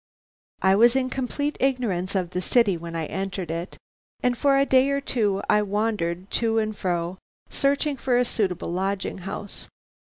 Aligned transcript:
"I 0.63 0.75
was 0.75 0.95
in 0.95 1.11
complete 1.11 1.57
ignorance 1.59 2.15
of 2.15 2.31
the 2.31 2.41
city 2.41 2.75
when 2.75 2.95
I 2.95 3.05
entered 3.05 3.51
it, 3.51 3.77
and 4.23 4.35
for 4.35 4.57
a 4.57 4.65
day 4.65 4.89
or 4.89 4.99
two 4.99 5.43
I 5.47 5.61
wandered 5.61 6.31
to 6.41 6.57
and 6.57 6.75
fro, 6.75 7.19
searching 7.51 7.97
for 7.97 8.17
a 8.17 8.25
suitable 8.25 8.71
lodging 8.73 9.19
house. 9.19 9.67